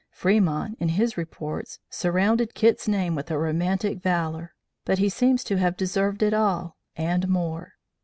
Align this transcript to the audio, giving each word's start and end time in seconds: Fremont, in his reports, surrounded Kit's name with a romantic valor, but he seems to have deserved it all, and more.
Fremont, 0.09 0.75
in 0.79 0.89
his 0.89 1.15
reports, 1.15 1.79
surrounded 1.91 2.55
Kit's 2.55 2.87
name 2.87 3.13
with 3.13 3.29
a 3.29 3.37
romantic 3.37 3.99
valor, 4.01 4.55
but 4.83 4.97
he 4.97 5.09
seems 5.09 5.43
to 5.43 5.57
have 5.57 5.77
deserved 5.77 6.23
it 6.23 6.33
all, 6.33 6.75
and 6.95 7.27
more. 7.27 7.73